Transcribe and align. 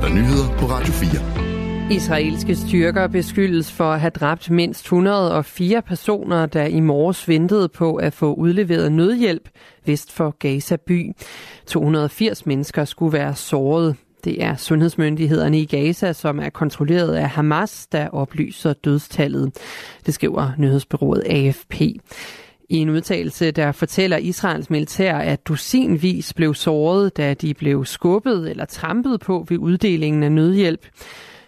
er 0.00 0.04
der 0.04 0.14
nyheder 0.14 0.56
på 0.58 0.66
Radio 0.66 0.92
4. 0.92 1.96
Israelske 1.96 2.56
styrker 2.56 3.06
beskyldes 3.06 3.72
for 3.72 3.92
at 3.92 4.00
have 4.00 4.10
dræbt 4.10 4.50
mindst 4.50 4.84
104 4.84 5.82
personer, 5.82 6.46
der 6.46 6.64
i 6.64 6.80
morges 6.80 7.28
ventede 7.28 7.68
på 7.68 7.96
at 7.96 8.12
få 8.12 8.34
udleveret 8.34 8.92
nødhjælp 8.92 9.48
vest 9.86 10.12
for 10.12 10.30
Gaza 10.38 10.76
by. 10.76 11.12
280 11.66 12.46
mennesker 12.46 12.84
skulle 12.84 13.12
være 13.12 13.34
såret. 13.34 13.96
Det 14.24 14.42
er 14.42 14.56
sundhedsmyndighederne 14.56 15.60
i 15.60 15.64
Gaza, 15.64 16.12
som 16.12 16.38
er 16.38 16.50
kontrolleret 16.50 17.14
af 17.14 17.28
Hamas, 17.28 17.86
der 17.86 18.08
oplyser 18.08 18.72
dødstallet. 18.72 19.56
Det 20.06 20.14
skriver 20.14 20.50
nyhedsbyrået 20.58 21.22
AFP. 21.26 21.82
I 22.70 22.76
en 22.76 22.90
udtalelse, 22.90 23.50
der 23.50 23.72
fortæller 23.72 24.16
Israels 24.16 24.70
militær, 24.70 25.16
at 25.16 25.48
dusinvis 25.48 26.32
blev 26.32 26.54
såret, 26.54 27.16
da 27.16 27.34
de 27.34 27.54
blev 27.54 27.84
skubbet 27.84 28.50
eller 28.50 28.64
trampet 28.64 29.20
på 29.20 29.46
ved 29.48 29.58
uddelingen 29.58 30.22
af 30.22 30.32
nødhjælp. 30.32 30.86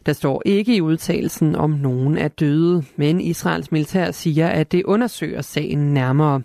Der 0.07 0.13
står 0.13 0.43
ikke 0.45 0.77
i 0.77 0.81
udtalelsen, 0.81 1.57
om 1.57 1.71
nogen 1.71 2.19
er 2.19 2.29
døde, 2.29 2.85
men 2.97 3.21
Israels 3.21 3.73
militær 3.73 4.11
siger, 4.11 4.49
at 4.49 4.73
det 4.73 4.85
undersøger 4.85 5.43
sagen 5.43 5.95
nærmere. 5.95 6.43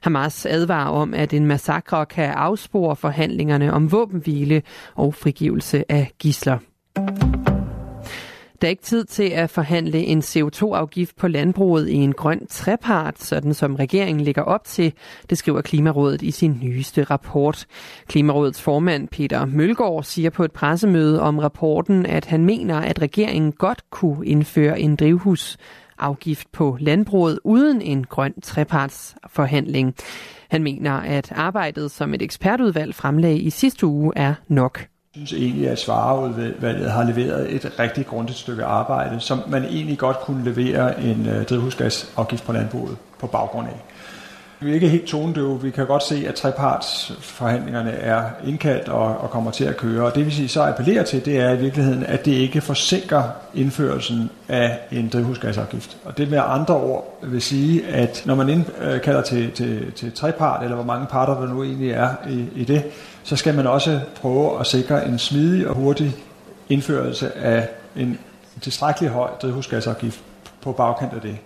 Hamas 0.00 0.46
advarer 0.46 0.90
om, 0.90 1.14
at 1.14 1.32
en 1.32 1.46
massakre 1.46 2.06
kan 2.06 2.30
afspore 2.30 2.96
forhandlingerne 2.96 3.72
om 3.72 3.92
våbenhvile 3.92 4.62
og 4.94 5.14
frigivelse 5.14 5.92
af 5.92 6.10
gisler. 6.18 6.58
Der 8.60 8.68
er 8.68 8.70
ikke 8.70 8.82
tid 8.82 9.04
til 9.04 9.28
at 9.28 9.50
forhandle 9.50 9.98
en 9.98 10.18
CO2-afgift 10.18 11.16
på 11.16 11.28
landbruget 11.28 11.88
i 11.88 11.94
en 11.94 12.12
grøn 12.12 12.46
trepart, 12.46 13.22
sådan 13.22 13.54
som 13.54 13.74
regeringen 13.74 14.24
ligger 14.24 14.42
op 14.42 14.64
til, 14.64 14.92
det 15.30 15.38
skriver 15.38 15.60
Klimarådet 15.60 16.22
i 16.22 16.30
sin 16.30 16.58
nyeste 16.62 17.04
rapport. 17.04 17.66
Klimarådets 18.06 18.62
formand 18.62 19.08
Peter 19.08 19.46
Mølgaard 19.46 20.04
siger 20.04 20.30
på 20.30 20.44
et 20.44 20.52
pressemøde 20.52 21.20
om 21.20 21.38
rapporten, 21.38 22.06
at 22.06 22.24
han 22.24 22.44
mener, 22.44 22.76
at 22.76 23.02
regeringen 23.02 23.52
godt 23.52 23.90
kunne 23.90 24.26
indføre 24.26 24.80
en 24.80 24.96
drivhusafgift 24.96 26.52
på 26.52 26.76
landbruget 26.80 27.40
uden 27.44 27.82
en 27.82 28.04
grøn 28.04 28.40
trepartsforhandling. 28.40 29.94
Han 30.48 30.62
mener, 30.62 30.92
at 30.92 31.32
arbejdet, 31.32 31.90
som 31.90 32.14
et 32.14 32.22
ekspertudvalg 32.22 32.94
fremlagde 32.94 33.38
i 33.38 33.50
sidste 33.50 33.86
uge, 33.86 34.12
er 34.16 34.34
nok 34.48 34.88
synes 35.26 35.42
egentlig, 35.42 35.68
at 35.68 35.78
Svareudvalget 35.78 36.90
har 36.90 37.04
leveret 37.04 37.54
et 37.54 37.72
rigtig 37.78 38.06
grundigt 38.06 38.38
stykke 38.38 38.64
arbejde, 38.64 39.20
som 39.20 39.42
man 39.48 39.64
egentlig 39.64 39.98
godt 39.98 40.20
kunne 40.20 40.44
levere 40.44 41.00
en 41.02 41.26
øh, 41.26 41.44
drivhusgasafgift 41.44 42.44
på 42.44 42.52
landbruget 42.52 42.96
på 43.18 43.26
baggrund 43.26 43.68
af. 43.68 43.80
Vi 44.60 44.70
er 44.70 44.74
ikke 44.74 44.88
helt 44.88 45.06
tonedøve. 45.06 45.62
Vi 45.62 45.70
kan 45.70 45.86
godt 45.86 46.02
se, 46.02 46.24
at 46.28 46.34
trepartsforhandlingerne 46.34 47.90
er 47.90 48.22
indkaldt 48.46 48.88
og, 48.88 49.18
og 49.18 49.30
kommer 49.30 49.50
til 49.50 49.64
at 49.64 49.76
køre. 49.76 50.04
Og 50.04 50.14
det 50.14 50.26
vi 50.26 50.48
så 50.48 50.62
appellerer 50.62 51.04
til, 51.04 51.24
det 51.24 51.40
er 51.40 51.52
i 51.52 51.56
virkeligheden, 51.56 52.04
at 52.04 52.24
det 52.24 52.32
ikke 52.32 52.60
forsinker 52.60 53.22
indførelsen 53.54 54.30
af 54.48 54.78
en 54.92 55.08
drivhusgasafgift. 55.08 55.96
Og 56.04 56.18
det 56.18 56.30
med 56.30 56.40
andre 56.46 56.74
ord 56.74 57.18
vil 57.22 57.42
sige, 57.42 57.86
at 57.86 58.22
når 58.26 58.34
man 58.34 58.48
indkalder 58.48 59.18
øh, 59.18 59.24
til, 59.24 59.52
til, 59.52 59.92
til 59.92 60.12
trepart, 60.12 60.62
eller 60.62 60.74
hvor 60.74 60.84
mange 60.84 61.06
parter 61.06 61.40
der 61.40 61.48
nu 61.48 61.62
egentlig 61.64 61.90
er 61.90 62.08
i, 62.28 62.46
i 62.54 62.64
det, 62.64 62.84
så 63.22 63.36
skal 63.36 63.54
man 63.54 63.66
også 63.66 64.00
prøve 64.20 64.60
at 64.60 64.66
sikre 64.66 65.06
en 65.06 65.18
smidig 65.18 65.68
og 65.68 65.74
hurtig 65.74 66.16
indførelse 66.68 67.36
af 67.36 67.68
en 67.96 68.18
tilstrækkelig 68.60 69.10
høj 69.10 69.30
drivhusgasafgift 69.42 70.20
på 70.62 70.72
bagkant 70.72 71.12
af 71.12 71.20
det. 71.20 71.38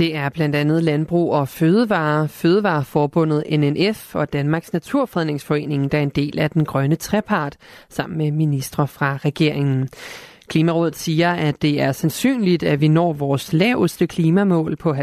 Det 0.00 0.16
er 0.16 0.28
blandt 0.28 0.56
andet 0.56 0.84
Landbrug 0.84 1.32
og 1.32 1.48
Fødevare, 1.48 2.28
Fødevareforbundet 2.28 3.44
NNF 3.60 4.14
og 4.14 4.32
Danmarks 4.32 4.72
Naturfredningsforening, 4.72 5.92
der 5.92 5.98
er 5.98 6.02
en 6.02 6.08
del 6.08 6.38
af 6.38 6.50
den 6.50 6.64
grønne 6.64 6.96
trepart, 6.96 7.56
sammen 7.88 8.18
med 8.18 8.30
ministre 8.30 8.88
fra 8.88 9.16
regeringen. 9.16 9.88
Klimarådet 10.50 10.96
siger, 10.96 11.32
at 11.32 11.62
det 11.62 11.80
er 11.80 11.92
sandsynligt, 11.92 12.62
at 12.62 12.80
vi 12.80 12.88
når 12.88 13.12
vores 13.12 13.52
laveste 13.52 14.06
klimamål 14.06 14.76
på 14.76 14.92
50% 14.92 14.94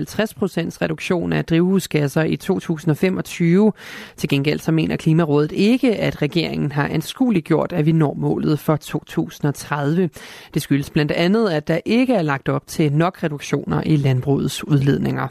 reduktion 0.82 1.33
af 1.33 1.45
drivhusgasser 1.45 2.23
i 2.23 2.36
2025. 2.36 3.72
Til 4.17 4.30
gengæld 4.30 4.60
så 4.60 4.72
mener 4.72 4.95
Klimarådet 4.95 5.52
ikke, 5.52 5.95
at 5.95 6.22
regeringen 6.22 6.72
har 6.72 6.88
anskueliggjort, 6.88 7.73
at 7.73 7.86
vi 7.86 7.92
når 7.92 8.14
målet 8.14 8.60
for 8.60 8.76
2030. 8.76 10.10
Det 10.54 10.61
skyldes 10.61 10.89
blandt 10.89 11.11
andet, 11.11 11.49
at 11.49 11.67
der 11.67 11.80
ikke 11.86 12.14
er 12.14 12.22
lagt 12.22 12.49
op 12.49 12.67
til 12.67 12.93
nok 12.93 13.23
reduktioner 13.23 13.82
i 13.86 13.95
landbrugets 13.95 14.67
udledninger. 14.67 15.27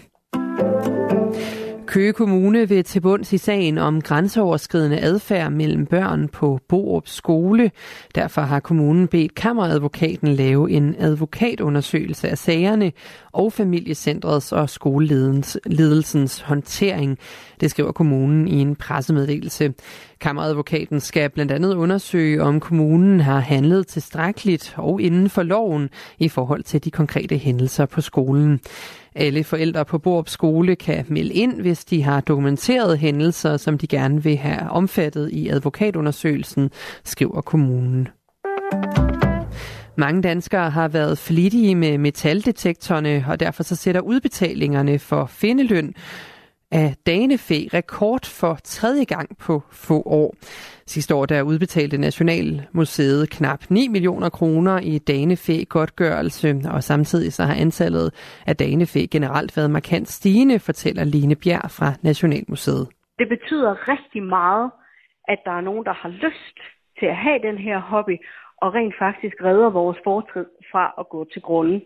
Køge 1.86 2.12
Kommune 2.12 2.68
vil 2.68 2.84
til 2.84 3.00
bunds 3.00 3.32
i 3.32 3.38
sagen 3.38 3.78
om 3.78 4.02
grænseoverskridende 4.02 4.98
adfærd 5.00 5.52
mellem 5.52 5.86
børn 5.86 6.28
på 6.28 6.60
Borup 6.68 7.08
skole. 7.08 7.70
Derfor 8.14 8.40
har 8.42 8.60
kommunen 8.60 9.08
bedt 9.08 9.34
kammeradvokaten 9.34 10.28
lave 10.28 10.70
en 10.70 10.94
advokatundersøgelse 10.98 12.28
af 12.28 12.38
sagerne 12.38 12.92
og 13.32 13.52
familiecentrets 13.52 14.52
og 14.52 14.70
skoleledelsens 14.70 16.40
håndtering. 16.40 17.18
Det 17.60 17.70
skriver 17.70 17.92
kommunen 17.92 18.48
i 18.48 18.60
en 18.60 18.76
pressemeddelelse. 18.76 19.74
Kammeradvokaten 20.20 21.00
skal 21.00 21.30
blandt 21.30 21.52
andet 21.52 21.74
undersøge, 21.74 22.42
om 22.42 22.60
kommunen 22.60 23.20
har 23.20 23.40
handlet 23.40 23.86
tilstrækkeligt 23.86 24.74
og 24.76 25.00
inden 25.00 25.30
for 25.30 25.42
loven 25.42 25.88
i 26.18 26.28
forhold 26.28 26.62
til 26.62 26.84
de 26.84 26.90
konkrete 26.90 27.36
hændelser 27.36 27.86
på 27.86 28.00
skolen. 28.00 28.60
Alle 29.18 29.44
forældre 29.44 29.84
på 29.84 29.98
Borup 29.98 30.28
skole 30.28 30.76
kan 30.76 31.04
melde 31.08 31.34
ind, 31.34 31.60
hvis 31.60 31.84
de 31.84 32.02
har 32.02 32.20
dokumenteret 32.20 32.98
hændelser, 32.98 33.56
som 33.56 33.78
de 33.78 33.86
gerne 33.86 34.22
vil 34.22 34.36
have 34.36 34.70
omfattet 34.70 35.30
i 35.32 35.48
advokatundersøgelsen, 35.48 36.70
skriver 37.04 37.40
kommunen. 37.40 38.08
Mange 39.96 40.22
danskere 40.22 40.70
har 40.70 40.88
været 40.88 41.18
flittige 41.18 41.74
med 41.74 41.98
metaldetektorerne, 41.98 43.24
og 43.28 43.40
derfor 43.40 43.62
så 43.62 43.76
sætter 43.76 44.00
udbetalingerne 44.00 44.98
for 44.98 45.26
findeløn 45.26 45.94
af 46.72 46.94
Danefæ 47.06 47.58
rekord 47.74 48.26
for 48.40 48.54
tredje 48.64 49.04
gang 49.04 49.38
på 49.38 49.62
få 49.72 50.02
år. 50.06 50.34
Sidste 50.86 51.14
år 51.14 51.26
der 51.26 51.42
udbetalte 51.42 51.98
Nationalmuseet 51.98 53.30
knap 53.30 53.60
9 53.70 53.88
millioner 53.88 54.28
kroner 54.28 54.80
i 54.80 54.98
Danefæ 54.98 55.64
godtgørelse, 55.68 56.60
og 56.74 56.82
samtidig 56.82 57.32
så 57.32 57.42
har 57.44 57.54
antallet 57.54 58.14
af 58.46 58.56
Danefæ 58.56 59.00
generelt 59.10 59.56
været 59.56 59.70
markant 59.70 60.08
stigende, 60.08 60.58
fortæller 60.58 61.04
Line 61.04 61.36
Bjerg 61.36 61.70
fra 61.70 61.92
Nationalmuseet. 62.02 62.88
Det 63.18 63.28
betyder 63.28 63.88
rigtig 63.88 64.22
meget, 64.22 64.70
at 65.28 65.38
der 65.44 65.50
er 65.50 65.60
nogen, 65.60 65.84
der 65.84 65.92
har 65.92 66.08
lyst 66.08 66.56
til 66.98 67.06
at 67.06 67.16
have 67.16 67.38
den 67.42 67.58
her 67.58 67.78
hobby, 67.80 68.16
og 68.62 68.74
rent 68.74 68.94
faktisk 68.98 69.36
redder 69.44 69.70
vores 69.70 69.98
fortid 70.04 70.46
fra 70.72 70.94
at 70.98 71.08
gå 71.08 71.26
til 71.32 71.42
grunden. 71.42 71.82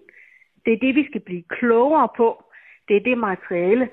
Det 0.65 0.73
er 0.73 0.79
det, 0.79 0.95
vi 0.95 1.05
skal 1.11 1.21
blive 1.21 1.43
klogere 1.49 2.09
på. 2.17 2.45
Det 2.89 2.97
er 2.97 3.01
det 3.01 3.19
materiale, 3.19 3.89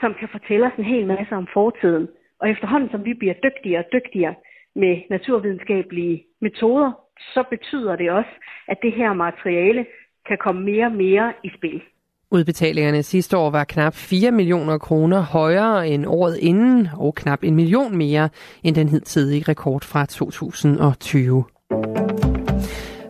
som 0.00 0.14
kan 0.20 0.28
fortælle 0.36 0.66
os 0.66 0.78
en 0.78 0.84
hel 0.84 1.06
masse 1.06 1.32
om 1.34 1.46
fortiden. 1.52 2.08
Og 2.40 2.50
efterhånden 2.50 2.90
som 2.90 3.04
vi 3.04 3.14
bliver 3.14 3.34
dygtigere 3.46 3.84
og 3.84 3.88
dygtigere 3.92 4.34
med 4.74 4.94
naturvidenskabelige 5.10 6.24
metoder, 6.40 6.92
så 7.34 7.44
betyder 7.50 7.96
det 7.96 8.10
også, 8.10 8.34
at 8.68 8.78
det 8.82 8.92
her 8.92 9.12
materiale 9.12 9.86
kan 10.28 10.38
komme 10.44 10.62
mere 10.62 10.86
og 10.86 10.92
mere 10.92 11.32
i 11.44 11.50
spil. 11.56 11.82
Udbetalingerne 12.30 13.02
sidste 13.02 13.36
år 13.36 13.50
var 13.50 13.64
knap 13.64 13.94
4 13.94 14.30
millioner 14.30 14.78
kroner 14.78 15.20
højere 15.20 15.88
end 15.88 16.06
året 16.06 16.36
inden, 16.36 16.88
og 16.98 17.14
knap 17.14 17.42
en 17.42 17.54
million 17.54 17.96
mere 17.96 18.28
end 18.62 18.76
den 18.76 18.88
hidtidige 18.88 19.44
rekord 19.48 19.84
fra 19.84 20.06
2020. 20.06 21.44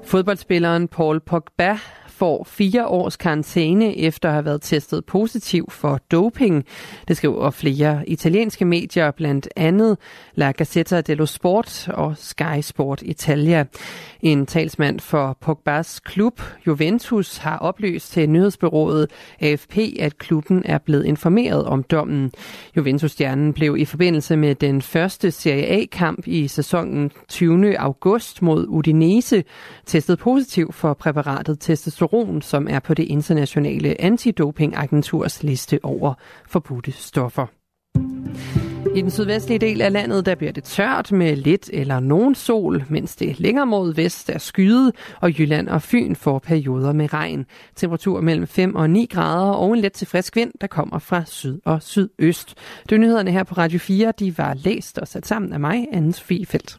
Fodboldspilleren 0.04 0.88
Paul 0.88 1.20
Pogba 1.20 1.70
får 2.16 2.44
fire 2.44 2.86
års 2.86 3.16
karantæne 3.16 3.98
efter 3.98 4.28
at 4.28 4.34
have 4.34 4.44
været 4.44 4.62
testet 4.62 5.04
positiv 5.04 5.70
for 5.70 6.00
doping. 6.10 6.64
Det 7.08 7.16
skriver 7.16 7.50
flere 7.50 8.08
italienske 8.08 8.64
medier, 8.64 9.10
blandt 9.10 9.48
andet 9.56 9.98
La 10.34 10.50
Gazzetta 10.50 11.00
dello 11.00 11.26
Sport 11.26 11.88
og 11.88 12.14
Sky 12.16 12.60
Sport 12.60 13.02
Italia. 13.02 13.64
En 14.20 14.46
talsmand 14.46 15.00
for 15.00 15.36
Pogbas 15.40 16.00
klub, 16.00 16.40
Juventus, 16.66 17.36
har 17.36 17.58
oplyst 17.58 18.12
til 18.12 18.30
nyhedsbyrået 18.30 19.10
AFP, 19.40 19.78
at 20.00 20.18
klubben 20.18 20.62
er 20.64 20.78
blevet 20.78 21.04
informeret 21.04 21.64
om 21.64 21.82
dommen. 21.82 22.32
Juventus-stjernen 22.76 23.52
blev 23.52 23.76
i 23.78 23.84
forbindelse 23.84 24.36
med 24.36 24.54
den 24.54 24.82
første 24.82 25.30
Serie 25.30 25.66
A-kamp 25.66 26.26
i 26.26 26.48
sæsonen 26.48 27.10
20. 27.28 27.78
august 27.78 28.42
mod 28.42 28.66
Udinese 28.68 29.44
testet 29.86 30.18
positiv 30.18 30.72
for 30.72 30.94
præparatet 30.94 31.60
testosteron, 31.60 32.05
som 32.42 32.68
er 32.70 32.78
på 32.78 32.94
det 32.94 33.04
internationale 33.04 34.00
antidopingagenturs 34.00 35.42
liste 35.42 35.80
over 35.82 36.14
forbudte 36.46 36.92
stoffer. 36.92 37.46
I 38.96 39.02
den 39.02 39.10
sydvestlige 39.10 39.58
del 39.58 39.82
af 39.82 39.92
landet, 39.92 40.26
der 40.26 40.34
bliver 40.34 40.52
det 40.52 40.64
tørt 40.64 41.12
med 41.12 41.36
lidt 41.36 41.70
eller 41.72 42.00
nogen 42.00 42.34
sol, 42.34 42.84
mens 42.88 43.16
det 43.16 43.40
længere 43.40 43.66
mod 43.66 43.94
vest 43.94 44.30
er 44.30 44.38
skyet, 44.38 44.92
og 45.20 45.38
Jylland 45.38 45.68
og 45.68 45.82
Fyn 45.82 46.14
får 46.14 46.38
perioder 46.38 46.92
med 46.92 47.12
regn. 47.12 47.46
Temperatur 47.74 48.20
mellem 48.20 48.46
5 48.46 48.74
og 48.74 48.90
9 48.90 49.06
grader 49.10 49.52
og 49.52 49.72
en 49.72 49.80
let 49.80 49.92
til 49.92 50.06
frisk 50.06 50.36
vind, 50.36 50.52
der 50.60 50.66
kommer 50.66 50.98
fra 50.98 51.24
syd 51.24 51.60
og 51.64 51.82
sydøst. 51.82 52.54
Det 52.88 53.00
nyhederne 53.00 53.30
her 53.30 53.44
på 53.44 53.54
Radio 53.54 53.78
4, 53.78 54.12
de 54.18 54.38
var 54.38 54.54
læst 54.54 54.98
og 54.98 55.08
sat 55.08 55.26
sammen 55.26 55.52
af 55.52 55.60
mig, 55.60 55.86
Anne 55.92 56.12
Sofie 56.12 56.46
Felt. 56.46 56.78